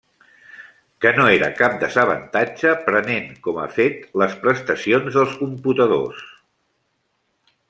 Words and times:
Que 1.03 1.11
no 1.17 1.27
era 1.33 1.49
cap 1.59 1.75
desavantatge 1.83 2.73
prenent 2.89 3.29
com 3.49 3.61
a 3.67 3.69
fet 3.77 4.03
les 4.23 4.37
prestacions 4.47 5.19
dels 5.21 5.41
computadors. 5.45 6.29